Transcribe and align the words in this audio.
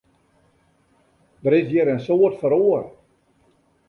Der 1.43 1.53
is 1.59 1.67
hjir 1.71 1.91
in 1.93 2.01
soad 2.05 2.33
feroare. 2.41 2.87